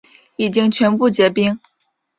[0.35, 1.59] 已经全部结冰